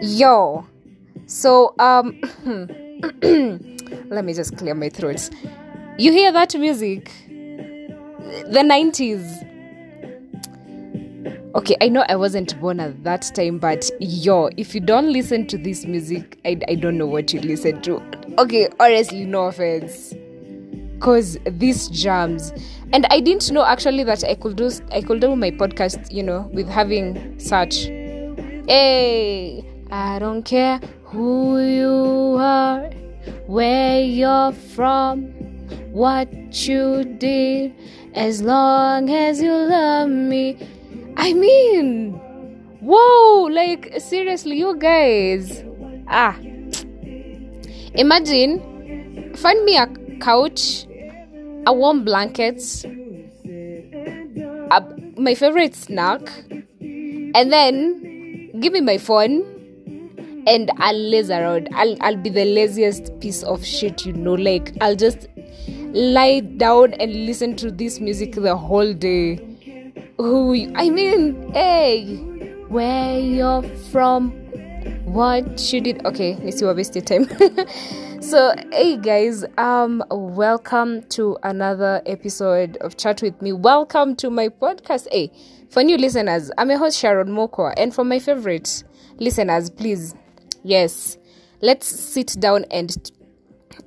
[0.00, 0.66] Yo.
[1.26, 2.20] So um
[4.10, 5.30] let me just clear my throat.
[5.98, 7.10] You hear that music?
[7.28, 9.44] The 90s.
[11.54, 15.46] Okay, I know I wasn't born at that time, but yo, if you don't listen
[15.46, 18.02] to this music, I, I don't know what you listen to.
[18.38, 20.12] Okay, honestly, no offense.
[21.00, 22.52] Cause these jams.
[22.92, 26.22] And I didn't know actually that I could do I could do my podcast, you
[26.22, 27.88] know, with having such
[28.68, 32.90] Hey, I don't care who you are,
[33.46, 35.26] where you're from,
[35.92, 36.28] what
[36.66, 37.72] you did,
[38.14, 40.58] as long as you love me.
[41.16, 42.14] I mean,
[42.80, 45.62] whoa, like seriously, you guys.
[46.08, 46.36] Ah,
[47.94, 49.86] imagine, find me a
[50.20, 50.86] couch,
[51.64, 52.60] a warm blanket,
[53.44, 54.82] a,
[55.16, 56.28] my favorite snack,
[56.80, 59.55] and then give me my phone
[60.46, 61.68] and I'll laze around.
[61.74, 64.34] I'll I'll be the laziest piece of shit, you know.
[64.34, 65.28] Like I'll just
[65.92, 69.36] lie down and listen to this music the whole day.
[70.18, 72.16] Who I mean, hey,
[72.68, 74.30] where you're from,
[75.04, 76.06] what you did.
[76.06, 77.28] Okay, let's see what wasted time.
[78.22, 83.52] so hey guys, um, welcome to another episode of Chat with Me.
[83.52, 85.08] Welcome to my podcast.
[85.10, 85.32] Hey,
[85.70, 88.84] for new listeners, I'm your host Sharon Mokwa, and for my favorite
[89.18, 90.14] listeners, please,
[90.66, 91.18] yes,
[91.62, 93.10] let's sit down and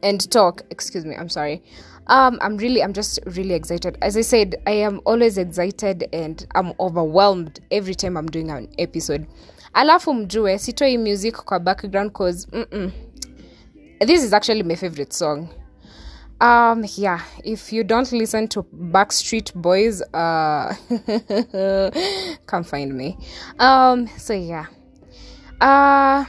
[0.03, 0.63] and talk.
[0.69, 1.61] Excuse me i'm sorry.
[2.07, 3.97] Um i'm really i'm just really excited.
[4.01, 8.67] As i said i am always excited and i'm overwhelmed every time i'm doing an
[8.77, 9.27] episode.
[9.73, 12.91] Alafu mjue sitoi music kwa background cause mm-mm.
[13.99, 15.49] this is actually my favorite song.
[16.41, 20.73] Um yeah if you don't listen to backstreet boys uh
[22.45, 23.17] come find me.
[23.59, 24.67] Um so yeah.
[25.59, 26.25] Uh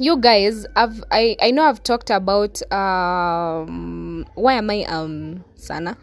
[0.00, 5.96] you guys i've i i know i've talked about um why am i um sana?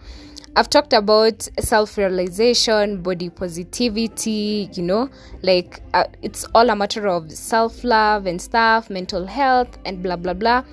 [0.58, 5.10] I've talked about self-realization body positivity you know
[5.42, 10.34] like uh, it's all a matter of self-love and stuff mental health and blah blah
[10.34, 10.64] blah.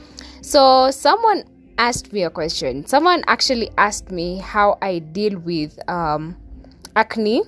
[0.40, 1.44] So someone
[1.78, 2.86] asked me a question.
[2.86, 6.36] Someone actually asked me how i deal with um
[6.94, 7.42] acne.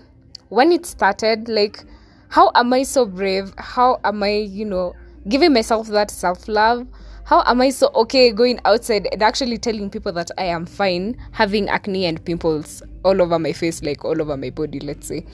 [0.48, 1.84] When it started like
[2.30, 3.54] how am i so brave?
[3.58, 4.94] How am i you know
[5.28, 6.86] giving myself that self love
[7.24, 11.16] how am i so okay going outside and actually telling people that i am fine
[11.32, 15.24] having acne and pimples all over my face like all over my body let's say.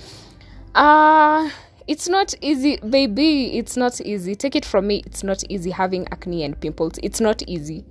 [0.74, 1.50] Uh
[1.88, 4.34] it's not easy baby it's not easy.
[4.34, 6.94] Take it from me it's not easy having acne and pimples.
[7.02, 7.84] It's not easy.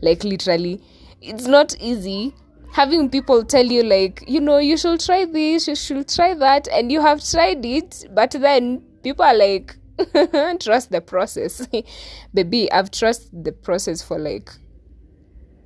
[0.00, 0.80] Like literally
[1.20, 2.34] it's not easy
[2.72, 6.66] having people tell you like you know you should try this you should try that
[6.68, 9.76] and you have tried it but then people are like
[10.60, 11.66] trust the process.
[12.34, 14.50] Baby i've trusted the process for like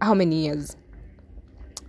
[0.01, 0.77] how many years?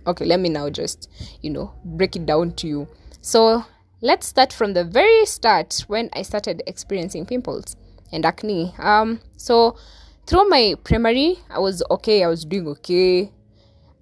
[0.06, 1.10] Okay let me now just
[1.42, 2.88] you know break it down to you.
[3.20, 3.64] So
[4.00, 7.76] let's start from the very start when i started experiencing pimples
[8.12, 8.74] and acne.
[8.78, 9.76] Um so
[10.26, 13.32] through my primary i was okay i was doing okay.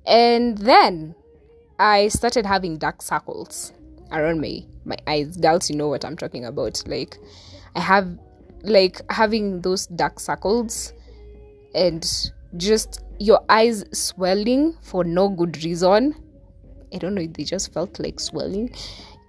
[0.06, 1.14] And then
[1.78, 3.72] i started having dark circles
[4.12, 5.36] around my my eyes.
[5.36, 6.82] Girls you know what i'm talking about.
[6.86, 7.18] Like
[7.74, 8.16] i have
[8.62, 10.92] like having those dark circles
[11.74, 16.14] and just your eyes swelling for no good reason.
[16.92, 18.74] I don't know they just felt like swelling.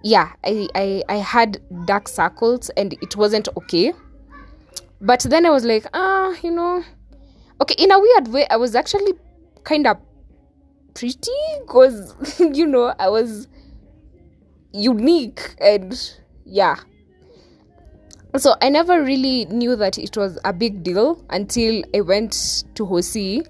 [0.02, 3.92] Yeah i i, I had dark circles and it wasn't okay.
[5.00, 6.84] But then i was like ah you know.
[7.60, 9.12] Okay in a weird way i was actually
[9.64, 9.98] kind of
[10.94, 11.30] pretty
[11.60, 13.46] because you know i was
[14.72, 16.14] unique and
[16.44, 16.76] yeah
[18.38, 22.86] so i never really knew that it was a big deal until i went to
[22.86, 23.42] hosi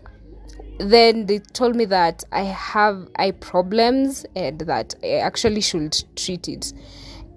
[0.78, 6.48] then they told me that i have eye problems and that i actually should treat
[6.48, 6.72] it.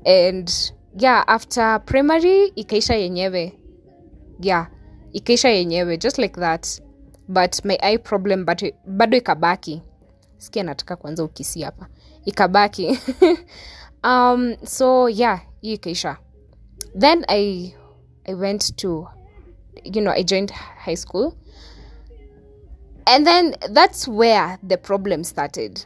[0.05, 3.53] And yeah after primary ikaisha yenyewe.
[4.39, 4.67] Yeah
[5.13, 6.79] ikaisha yenyewe just like that.
[7.27, 8.45] But my eye problem
[8.87, 9.81] bado ikabaki.
[10.37, 11.87] Sikia nataka kwanza ukisi hapa.
[12.25, 12.99] Ikabaki.
[14.05, 16.17] Um so yeah ikaisha
[16.95, 17.73] then i
[18.27, 19.07] i went to
[19.83, 21.37] you know i joined high school.
[23.05, 25.85] And then that's where the problem started.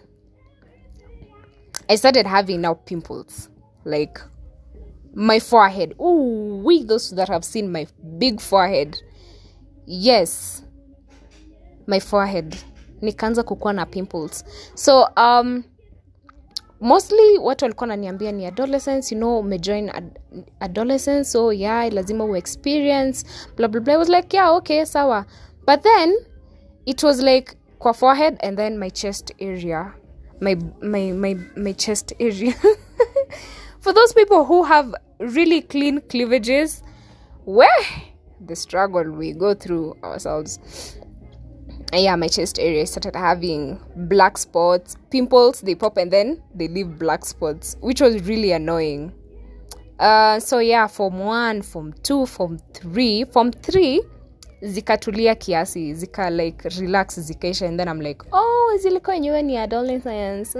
[1.90, 3.50] I started having now pimples
[3.86, 4.22] like
[5.16, 5.96] my forehead.
[5.98, 7.88] Oh we those that have seen my
[8.20, 9.02] big forehead.
[9.88, 10.62] Yes.
[11.88, 12.56] My forehead.
[13.02, 14.44] Nikaanza kukuwa na pimples.
[14.76, 15.64] So um
[16.80, 20.20] mostly watu walikuwa naniambia ni adolescence you know umejoin ad
[20.60, 23.96] adolescence so yeah lazima uexperience experience blah, blah, blah.
[23.96, 25.26] I was like yeah okay sawa.
[25.66, 26.16] But then
[26.86, 29.94] it was like kwa forehead and then my chest area.
[30.40, 32.54] My my my, my chest area.
[33.82, 36.84] For those people who have really clean cleavages
[37.46, 37.86] where
[38.46, 40.60] the struggle we go through ourselves
[41.94, 47.00] yeah my chest area started having black spots pimples they pop and then they leave
[47.00, 49.12] black spots which was really annoying.
[50.00, 53.26] Uh, so yeah form one form two form three.
[53.26, 54.02] Form three
[54.62, 60.60] zikatulia kiasi zika like relax zikaisha and then i'm like oh zilikuwa yenyewe ni adolescence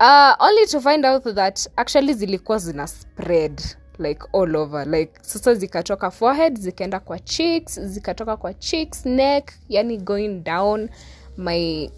[0.00, 3.62] uh, only to find out that actually zilikuwa zina spread
[3.98, 4.86] like all over.
[4.86, 10.88] Like sasa zikatoka forehead zikaenda kwa cheeks zikatoka kwa cheeks neck yani going down
[11.36, 11.90] my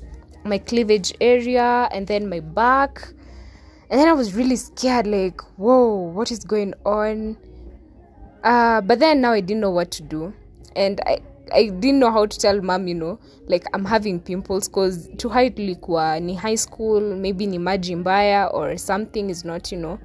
[0.45, 3.09] my cleavage area and then my back.
[3.91, 7.37] And then i was really scared like whoa what is going on?
[8.45, 10.33] Uh, but then now i didn't know what to do.
[10.77, 11.19] And i
[11.53, 15.29] I didn't know how to tell mom, you know, like I'm having pimples because to
[15.29, 19.99] hide ilikuwa ni high school, maybe ni maji mbaya or something is not, you know,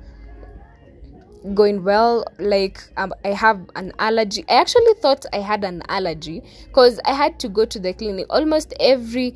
[1.53, 2.25] going well.
[2.39, 4.45] Like um, I have an allergy.
[4.49, 8.27] I actually thought I had an allergy because I had to go to the clinic
[8.29, 9.35] almost every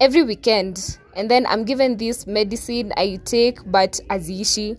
[0.00, 4.78] every weekend, and then I'm given this medicine I take, but aziishi.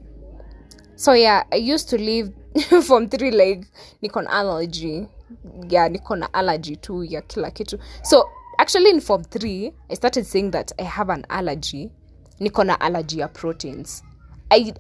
[0.96, 2.34] So yeah, I used to live
[2.86, 3.66] from three like
[4.02, 5.08] nikon allergy
[5.70, 10.52] yeah nikon allergy tu ya kila kitu so actually in form 3 i started saying
[10.52, 11.90] that i have an allergy
[12.40, 14.04] niko na allergy ya proteins
[14.52, 14.74] I,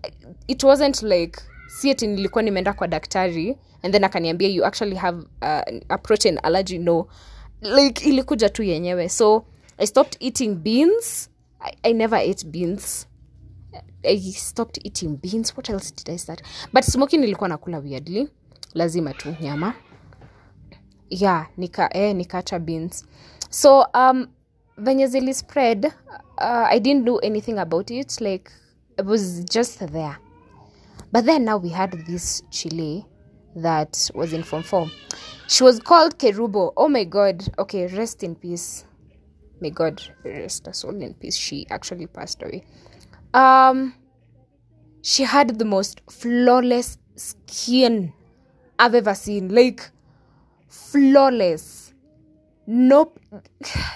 [0.47, 5.81] it wasn't like si nilikuwa nimeenda kwa daktari and then akaniambia you actually have uh,
[5.89, 7.07] a protein allergy no
[7.61, 9.45] like ilikuja tu yenyewe so
[9.77, 11.29] i stopped eating beans
[11.59, 13.07] i, I never ate beans
[14.03, 15.57] I stopped eating beans.
[15.57, 16.41] What else did I start?
[16.73, 18.29] But smoking nilikuwa nakula weirdly.
[18.73, 19.73] Lazima tu nyama.
[21.09, 23.05] Yeah, nika eh nikaacha beans.
[23.49, 24.27] So um
[24.77, 25.85] venye zili spread,
[26.37, 28.21] uh, I didn't do anything about it.
[28.21, 28.51] Like
[28.99, 30.17] it was just there.
[31.15, 33.05] But then now we had this chile
[33.55, 34.91] that was in form 4.
[35.47, 36.73] She was called Kerubo.
[36.75, 37.47] Oh my god.
[37.57, 38.83] Okay, rest in peace.
[39.61, 41.37] May God rest her soul in peace.
[41.37, 42.63] She actually passed away
[43.35, 43.93] um
[45.01, 48.13] she had the most flawless skin
[48.79, 49.91] i've ever seen like
[50.69, 51.93] flawless
[52.65, 53.19] nope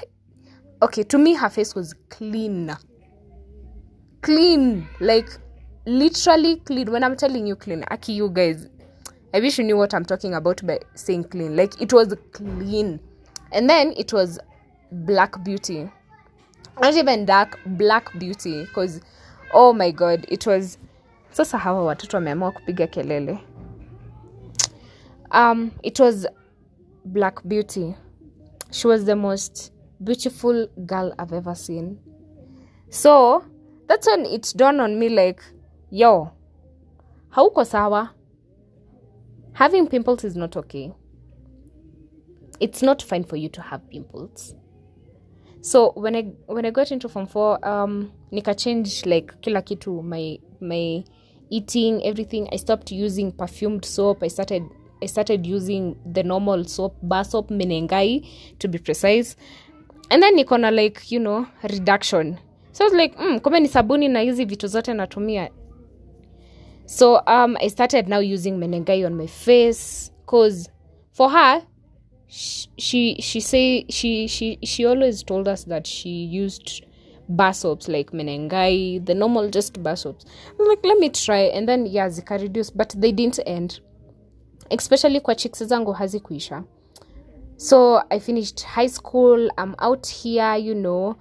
[0.81, 2.75] okay to me her face was clean
[4.21, 5.29] clean like
[5.89, 6.91] literally clean.
[6.91, 8.67] When i'm telling you clean aki you guys
[9.33, 11.55] i wish you knew what i'm talking about by saying clean.
[11.55, 12.99] Like it was clean.
[13.51, 14.39] And then it was
[14.91, 15.89] black beauty.
[16.79, 19.01] Not even dark black beauty because
[19.53, 20.77] oh my god it was
[21.31, 23.39] sasa hawa watoto wameamua kupiga kelele.
[25.31, 26.27] Um it was
[27.05, 27.95] black beauty.
[28.71, 29.71] She was the most
[30.03, 31.99] beautiful girl i've ever seen.
[32.89, 33.43] So
[33.87, 35.41] that's when it dawned on me like
[35.91, 36.31] yo
[37.29, 38.09] hauko sawa.
[39.53, 40.93] Having pimples is not okay.
[42.59, 44.55] It's not fine for you to have pimples.
[45.61, 48.55] So when i when i got into form 4 um nika
[49.05, 51.03] like kila kitu my my
[51.49, 52.47] eating everything.
[52.51, 54.23] I stopped using perfumed soap.
[54.23, 54.63] I started
[55.01, 58.25] i started using the normal soap bar soap menengai
[58.59, 59.35] to be precise.
[60.09, 62.39] And then niko na like you know reduction.
[62.71, 65.49] So I was like mm, kumbe ni sabuni na hizi vitu zote natumia
[66.89, 70.67] so um i started now using menengai on my face cause
[71.11, 71.61] for her
[72.27, 76.83] sh- she she say she she she always told us that she used
[77.27, 80.25] bar soaps like menengai the normal just bar soaps.
[80.47, 81.41] I was like let me try.
[81.41, 83.81] And then yeah zika reduce but they didn't end.
[84.71, 86.63] Especially kwa chicks zangu hazikuisha.
[87.57, 91.17] So i finished high school i'm out here you know.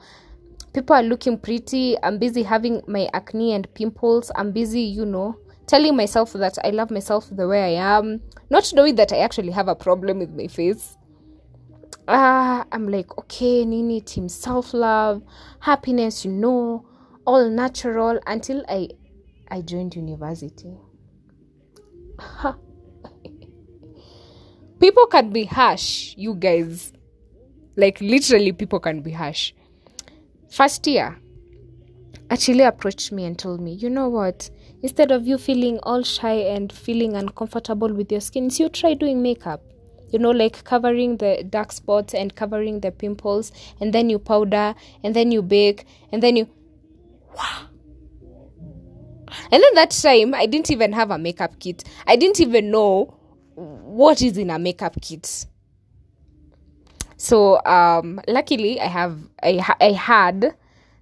[0.73, 5.35] People are looking pretty i'm busy having my acne and pimples i'm busy you know
[5.69, 8.21] telling myself that i love myself the way i am
[8.51, 10.97] not knowing that i actually have a problem with my face.
[12.09, 15.23] Uh, i'm like okay nini team self love
[15.61, 16.85] happiness you know
[17.27, 18.89] all natural until i
[19.51, 20.75] i joined university.
[24.81, 26.93] People can be harsh you guys.
[27.77, 29.53] Like literally people can be harsh.
[30.51, 31.19] First year
[32.31, 34.51] actually approached me and told me you know what
[34.83, 39.23] instead of you feeling all shy and feeling uncomfortable with your skin you try doing
[39.23, 39.63] makeup
[40.11, 44.75] you know like covering the dark spots and covering the pimples and then you powder
[45.03, 46.49] and then you bake and then you
[47.39, 47.69] Wow.
[49.51, 51.85] And then that time, I didn't even have a makeup kit.
[52.07, 53.15] I didn't even know
[53.55, 55.47] what is in a makeup kit.
[57.17, 60.55] So um, luckily, I have I, I had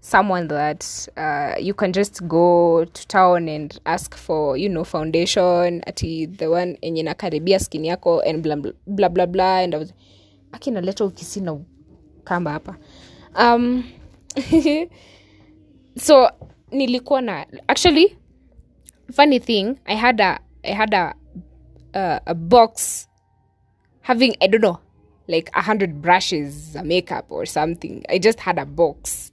[0.07, 5.83] someone that uh, you can just go to town and ask for you know foundation
[5.87, 9.93] ati the one enye nakaribia skin yako and bla bla bla, blah and I was
[10.53, 11.59] akina leta ukisi na
[12.25, 12.77] kamba hapa.
[13.35, 13.85] Um,
[15.99, 16.31] so
[16.71, 18.17] nilikuwa na actually
[19.13, 21.15] funny thing i had a i had a
[21.95, 23.09] uh, a box
[24.03, 24.79] having i don't know
[25.29, 28.05] like a hundred brushes a makeup or something.
[28.09, 29.33] I just had a box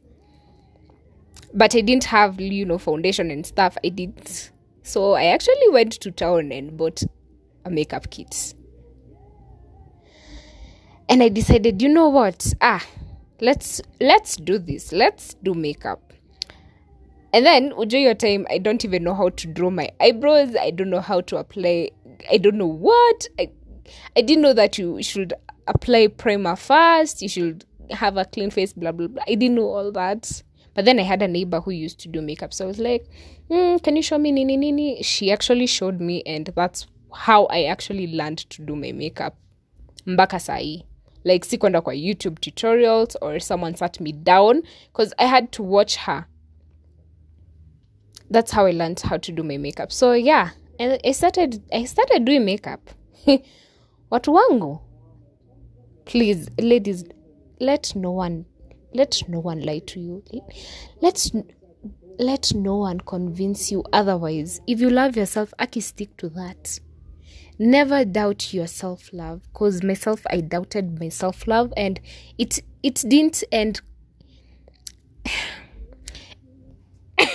[1.54, 3.78] but i didn't have you know foundation and stuff.
[3.84, 4.14] I did
[4.82, 7.04] so i actually went to town and bought
[7.64, 8.54] a makeup kit.
[11.08, 12.54] And i decided you know what?
[12.60, 12.86] Ah
[13.40, 14.92] let's let's do this.
[14.92, 16.14] Let's do makeup.
[17.34, 20.56] And then ujo your time i don't even know how to draw my eyebrows.
[20.56, 21.92] I don't know how to apply
[22.32, 23.28] i don't know what.
[23.40, 23.52] I,
[24.16, 25.34] I didn't know that you should
[25.68, 27.22] apply primer first.
[27.22, 29.24] You should have a clean face blah blah blah.
[29.28, 30.42] I didn't know all that
[30.76, 33.06] but then i had a neighbor who used to do makeup so i was like
[33.50, 37.64] mm, can you show me nini nini she actually showed me and that's how i
[37.66, 39.36] actually learned to do my makeup
[40.06, 40.86] mpaka sahi
[41.24, 45.98] like sikwenda kwa youtube tutorials or someone sat me down because i had to watch
[45.98, 46.26] her
[48.34, 49.92] that's how I learned how to do my makeup.
[49.92, 50.50] So yeah,
[50.80, 52.90] I started I started doing makeup.
[54.12, 54.80] Watu wangu,
[56.06, 57.06] please, ladies,
[57.60, 58.46] let no one
[58.94, 60.24] let no one lie to you.
[61.02, 61.32] Let's
[62.20, 64.62] let no one convince you otherwise.
[64.68, 66.80] If you love yourself, aki stick to that.
[67.60, 69.42] Never doubt your self love.
[69.54, 72.00] Cause myself, I doubted my self love, and
[72.38, 73.82] it it didn't end.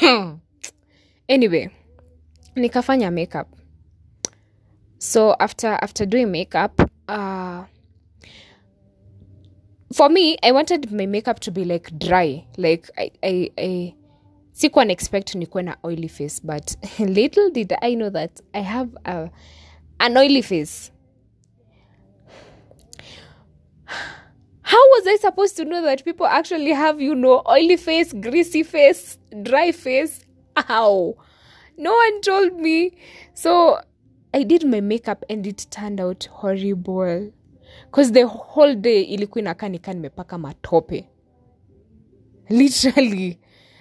[1.28, 1.70] anyway
[2.56, 3.48] nikafanya makeup
[4.98, 7.64] so after after doing makeup uh
[9.92, 12.44] for me i wanted my makeup to be like dry.
[12.56, 13.94] Like i i, I
[14.52, 18.90] sikuwa na expect nikuwe na oily face but little did i know that i have
[19.04, 19.30] a,
[19.98, 20.92] an oily face.
[24.62, 28.62] How was i supposed to know that people actually have you know oily face greasy
[28.62, 30.20] face dry face?
[30.56, 31.14] How
[31.78, 32.92] no one told me.
[33.34, 33.80] So
[34.34, 37.32] i did my makeup and it turned out horrible
[37.90, 41.08] because the whole day ilikuwa inakaa nikaa nimepaka matope.
[42.48, 43.38] Literally.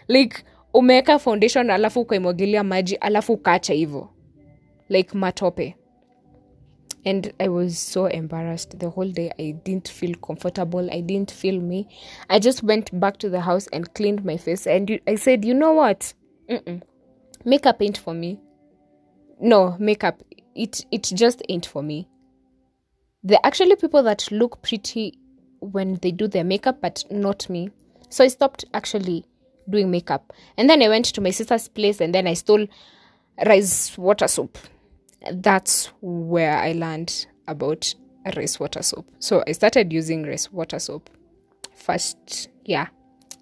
[0.08, 4.10] Like umeweka foundation alafu ukaimwagilia maji alafu ukaacha hivo
[4.90, 5.76] like matope.
[7.06, 9.32] And i was so embarrassed the whole day.
[9.38, 10.90] I didn't feel comfortable.
[10.92, 11.88] I didn't feel me.
[12.30, 15.54] I just went back to the house and cleaned my face and i said you
[15.54, 16.14] know what?
[16.50, 16.82] Mm-mm.
[17.46, 18.40] makeup ain't for me.
[19.42, 20.22] No makeup
[20.56, 22.08] it it just ain't for me
[23.27, 25.19] there are actually people that look pretty
[25.60, 27.69] when they do their makeup but not me.
[28.10, 29.25] So i stopped actually
[29.69, 30.31] doing makeup.
[30.57, 32.67] And then i went to my sister's place and then i stole
[33.46, 34.57] rice water soap.
[35.29, 37.93] That's where i learned about
[38.38, 39.05] rice water soap.
[39.19, 41.10] So i started using rice water soap
[41.75, 42.88] first yeah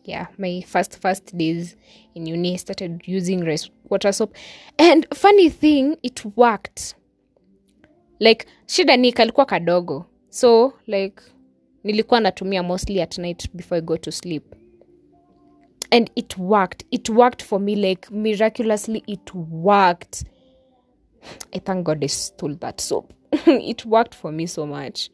[0.03, 1.75] yeah my first first days
[2.15, 4.33] in uni i started using rice water soap.
[4.79, 6.95] And funny thing it worked
[8.19, 10.05] like shida ni kalikuwa kadogo.
[10.29, 11.21] So like
[11.83, 14.43] nilikuwa natumia mostly at night before i go to sleep.
[15.91, 16.85] And it worked.
[16.91, 20.23] It worked for me like miraculously it worked.
[21.53, 23.13] I thank god i stole that soap.
[23.47, 25.09] It worked for me so much.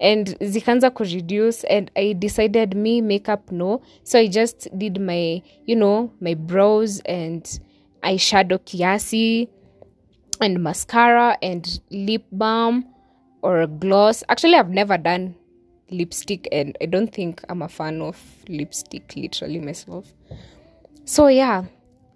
[0.00, 3.80] And zikaanza kureduce and i decided me makeup no.
[4.02, 7.60] So i just did my you know my brows and
[8.02, 9.48] i shadow kiasi
[10.40, 12.84] and mascara and lip balm
[13.42, 14.22] or gloss.
[14.28, 15.34] Actually i've never done
[15.90, 20.12] lipstick and i don't think i'm a fan of lipstick literally myself.
[21.04, 21.64] So yeah.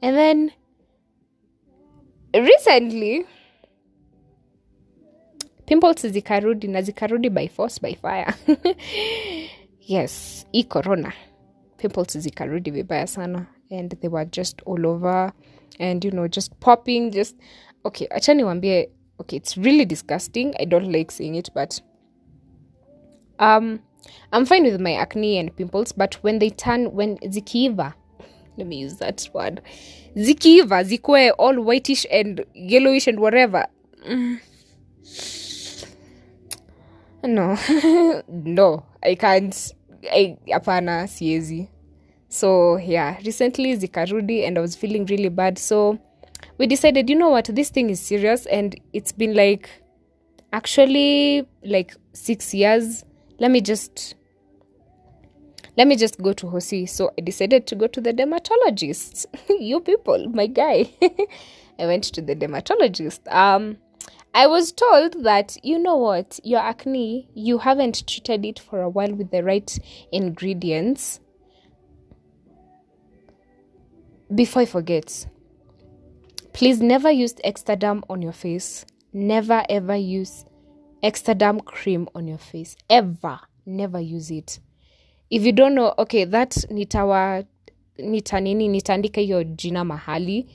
[0.02, 0.50] And then
[2.34, 3.24] recently
[5.66, 8.34] pimples zikarudi na zikarudi by force by fire.
[9.84, 11.12] Yes e corona.
[11.78, 15.32] Pimples zikarudi vibaya sana and they were just all over
[15.80, 17.36] and you know just popping just
[17.84, 21.82] okay acha niwambie okay it's really disgusting i don't like seeing it but
[23.38, 23.80] um
[24.32, 27.92] i'm fine with my acne and pimples but when they turn when zikiiva
[28.56, 29.62] let me use that word
[30.14, 33.66] zikiiva zikwe all whitish and yellowish and whatever
[34.08, 34.38] mm.
[37.28, 37.58] no
[38.28, 39.74] no i can't
[40.50, 41.68] hapana siezi
[42.28, 45.98] so yeah recently zikarudi and i was feeling really bad so
[46.58, 49.68] we decided you know what this thing is serious and it's been like
[50.52, 53.04] actually like six years.
[53.38, 54.14] Let me just
[55.76, 56.88] let me just go to hosi.
[56.88, 59.26] So i decided to go to the dermatologist.
[59.48, 60.90] You people my guy.
[61.78, 63.26] I went to the dermatologist.
[63.28, 63.78] Um
[64.34, 68.88] I was told that, you know what, your acne, you haven't treated it for a
[68.88, 69.78] while with the right
[70.10, 71.20] ingredients.
[74.34, 75.26] Before I forget,
[76.52, 78.84] please never use Extradam on your face.
[79.12, 80.44] Never ever use
[81.02, 82.76] Extradam cream on your face.
[82.88, 83.40] Ever.
[83.66, 84.58] Never use it.
[85.30, 87.44] If you don't know, okay, that nitawa
[87.98, 90.46] nita nini nitaandika hiyo jina mahali.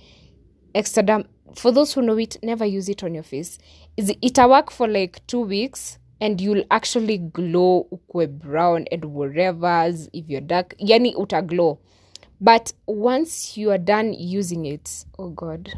[0.74, 1.24] Extradam
[1.56, 3.58] for those who know it, never use it on your face.
[3.98, 10.30] ita work for like two weeks and you'll actually glow ukwe brown and whatever if
[10.30, 10.76] you're dark.
[10.80, 11.80] Yani uta glow.
[12.40, 15.74] But once you are done using it, oh god,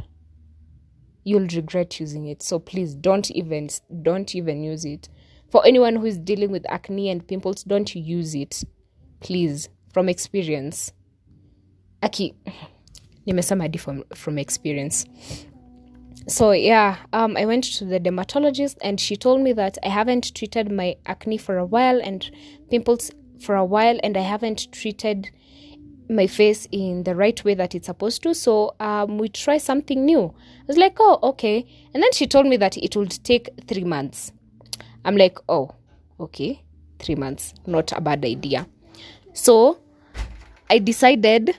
[1.24, 2.44] you'll regret using it.
[2.44, 3.70] So please don't even
[4.02, 5.10] don't even use it.
[5.50, 8.64] For anyone who is dealing with acne and pimples, don't use it.
[9.20, 10.92] Please, from experience.
[12.02, 12.36] Aki
[13.30, 15.06] nimesema hadi from, from experience
[16.28, 20.34] so yeah um, i went to the dermatologist and she told me that i haven't
[20.36, 22.32] treated my acne for a while and
[22.70, 25.30] pimples for a while and i haven't treated
[26.10, 28.34] my face in the right way that it's supposed to.
[28.34, 30.34] So um, we try something new.
[30.62, 31.66] I was like oh okay.
[31.94, 34.32] And then she told me that it would take three months.
[35.06, 35.76] I'm like oh
[36.20, 36.64] okay.
[36.98, 37.54] Three months.
[37.66, 38.68] Not a bad idea.
[39.34, 39.80] So
[40.72, 41.58] i decided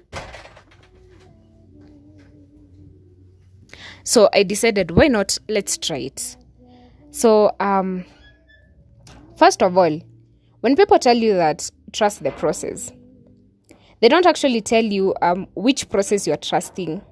[4.04, 5.38] so i decided why not?
[5.48, 6.36] Let's try it.
[7.12, 8.04] So um
[9.36, 10.00] first of all
[10.60, 12.92] when people tell you that trust the process
[14.00, 17.02] they don't actually tell you um which process you're trusting.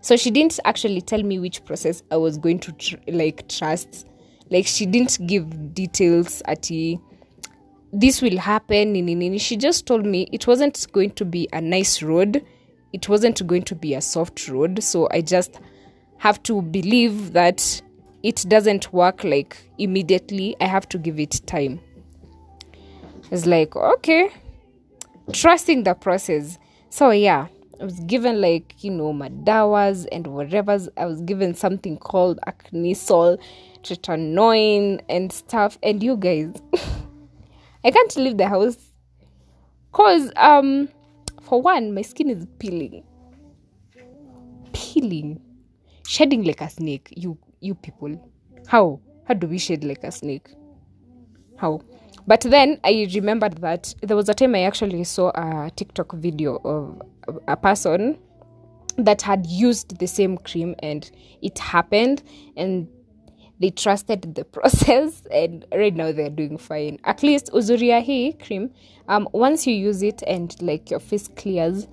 [0.00, 4.06] So she didn't actually tell me which process i was going to tr- like trust.
[4.50, 6.70] Like she didn't give details at
[7.92, 9.38] this will happen nini, nini.
[9.38, 12.44] she just told me it wasn't going to be a nice road.
[12.92, 14.82] It wasn't going to be a soft road.
[14.82, 15.60] So i just
[16.18, 17.82] have to believe that
[18.22, 20.56] it doesn't work like immediately.
[20.60, 21.80] I have to give it time.
[23.30, 24.30] It's like okay
[25.32, 26.58] trusting the process.
[26.90, 27.48] So yeah
[27.80, 33.38] i was given like you know madawas and whatever i was given something called acnisol
[33.82, 35.78] tretinoin and stuff.
[35.82, 36.54] And you guys
[37.84, 38.78] i can't leave the house
[39.92, 40.88] cause um
[41.42, 43.04] for one my skin is peeling.
[44.72, 45.40] Peeling.
[46.06, 48.32] Shedding like a snake you you people.
[48.66, 49.00] How?
[49.26, 50.48] How do we shed like a snake?
[51.56, 51.80] How
[52.26, 56.56] but then i remembered that there was a time i actually saw a tiktok video
[56.64, 57.00] of
[57.48, 58.18] a person
[58.96, 61.10] that had used the same cream and
[61.42, 62.22] it happened
[62.56, 62.88] and
[63.60, 66.98] they trusted the process and right now they're doing fine.
[67.04, 68.70] At least uzuria cream
[69.08, 71.88] um once you use it and like your face clears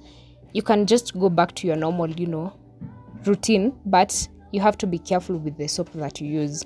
[0.53, 2.53] you can just go back to your normal you know
[3.25, 6.65] routine but you have to be careful with the soap that you use.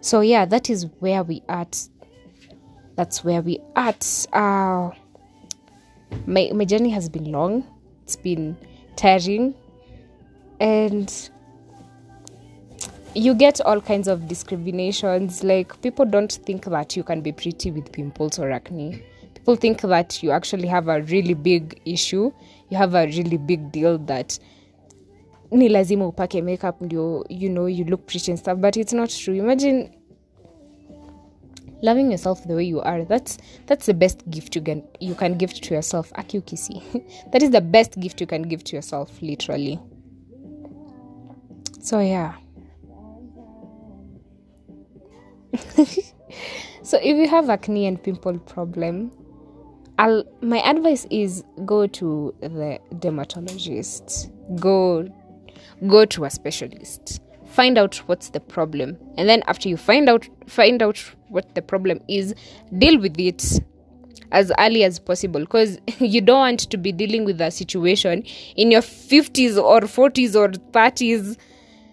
[0.00, 1.88] So yeah that is where we at
[2.96, 4.26] that's where we at.
[4.32, 4.90] Uh
[6.26, 7.64] my my journey has been long.
[8.04, 8.56] It's been
[8.96, 9.54] tiring
[10.60, 11.30] and
[13.14, 15.42] you get all kinds of discriminations.
[15.44, 19.02] Like people don't think that you can be pretty with pimples or acne.
[19.34, 22.32] People think that you actually have a really big issue.
[22.68, 24.38] You have a really big deal that
[25.50, 28.58] ni lazima upake makeup ndio you know you look pretty and stuff.
[28.58, 29.34] But it's not true.
[29.34, 29.90] Imagine
[31.82, 35.36] loving yourself the way you are that's that's the best gift you can you can
[35.36, 36.12] give to yourself.
[36.12, 36.82] Akiukisi.
[37.32, 39.78] That is the best gift you can give to yourself literally.
[41.80, 42.34] So yeah.
[46.84, 49.12] So if you have acne and pimple problem
[49.98, 54.30] I'll, my advice is go to the dermatologist.
[54.56, 55.08] Go
[55.86, 57.20] go to a specialist.
[57.46, 58.96] Find out what's the problem.
[59.16, 62.34] And then after you find out find out what the problem is
[62.78, 63.60] deal with it
[64.32, 65.40] as early as possible.
[65.40, 68.24] Because you don't want to be dealing with a situation
[68.56, 71.36] in your 50s or 40s or 30s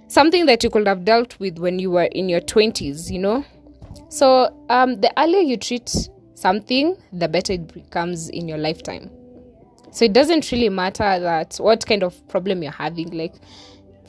[0.07, 3.45] something that you could have dealt with when you were in your 20s you know?
[4.09, 9.11] So um, the earlier you treat something the better it becomes in your lifetime.
[9.91, 13.35] So it doesn't really matter that what kind of problem you're having like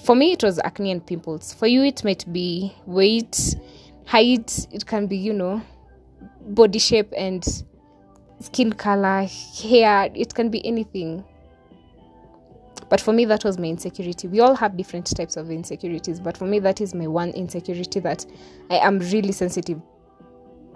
[0.04, 1.52] for me it was acne and pimples.
[1.52, 3.56] For you it might be weight
[4.06, 5.62] height it can be you know
[6.40, 7.64] body shape and
[8.40, 9.26] skin color,
[9.62, 11.24] hair, it can be anything.
[12.88, 14.26] But for me, that was my insecurity.
[14.26, 18.00] We all have different types of insecurities, but for me, that is my one insecurity
[18.00, 18.26] that
[18.68, 19.80] I am really sensitive.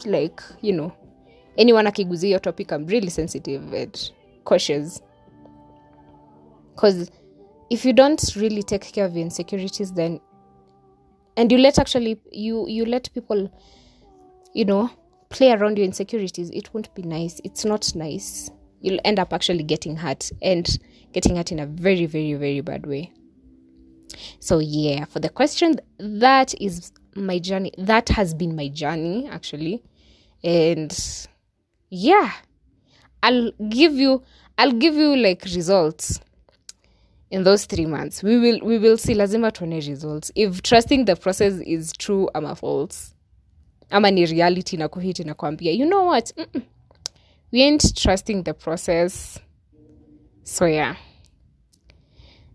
[0.05, 0.95] Like, you know,
[1.59, 4.13] anyone akiguzi your topic, I'm really sensitive and
[4.45, 5.03] cautious.
[6.75, 7.11] Because
[7.71, 10.21] if you don't really take care of your insecurities, then
[11.37, 13.53] and you let actually you you let people,
[14.53, 14.91] you know,
[15.29, 17.41] play around your insecurities, it won't be nice.
[17.45, 18.51] It's not nice.
[18.81, 20.67] You'll end up actually getting hurt and
[21.13, 23.13] getting hurt in a very, very, very bad way.
[24.39, 27.73] So, yeah, for the question, that is my journey.
[27.79, 29.83] That has been my journey, actually.
[30.45, 30.97] And
[31.91, 32.31] yeah,
[33.23, 34.23] I'll give you,
[34.59, 36.21] I'll give you like results
[37.35, 38.23] in those three months.
[38.23, 40.31] We will, we will see lazima tuone results.
[40.35, 43.15] If trusting the process is true ama false,
[43.91, 46.33] ama ni reality na kuhiti na kuambia, you know what?
[46.37, 46.63] Mm-mm.
[47.53, 49.39] We ain't trusting the process.
[50.45, 50.97] So yeah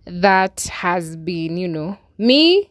[0.05, 2.69] that has been, you know, me.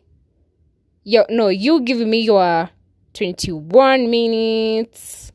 [1.05, 2.69] your, no, you give me your
[3.15, 5.33] 21 minutes.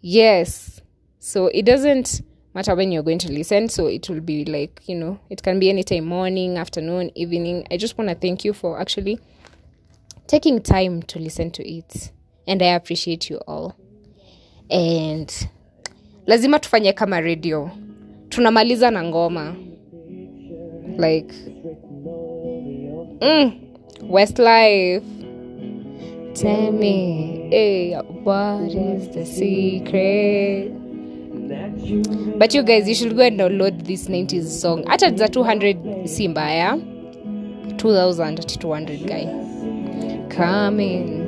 [0.00, 0.80] Yes.
[1.18, 2.22] So it doesn't
[2.56, 3.68] matter when you're going to listen.
[3.68, 7.66] So it will be like, you know, it can be anytime morning, afternoon, evening.
[7.70, 9.20] I just want to thank you for actually
[10.26, 12.10] taking time to listen to it.
[12.48, 13.76] And I appreciate you all.
[14.70, 15.28] And
[16.26, 17.70] lazima tufanye kama radio.
[18.28, 19.56] Tunamaliza na ngoma.
[20.98, 21.32] like
[23.20, 23.60] mm,
[24.02, 25.04] Westlife.
[26.34, 30.85] Tell me, hey, what is the secret?
[32.38, 34.84] But you guys, you should go and download this 90s song.
[34.86, 36.78] Hata za 200 si mbaya.
[37.76, 39.26] 2000 200 guy.
[40.28, 41.26] Coming.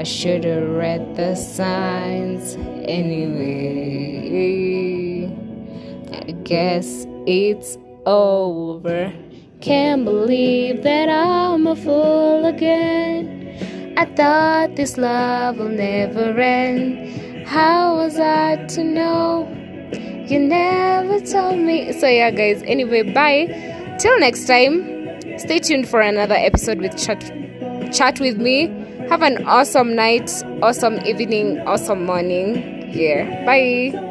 [0.00, 2.56] I should have read the signs
[2.88, 4.20] anyway.
[6.12, 9.12] I guess it's over.
[9.60, 13.94] Can't believe that I'm a fool again.
[13.98, 17.29] I thought this love will never end.
[17.50, 19.48] How was I to know?
[20.28, 21.92] You never told me.
[21.92, 23.96] So, yeah, guys, anyway, bye.
[23.98, 27.20] Till next time, stay tuned for another episode with Chat,
[27.92, 28.68] chat with me.
[29.08, 30.30] Have an awesome night,
[30.62, 32.88] awesome evening, awesome morning.
[32.92, 34.09] Yeah, bye.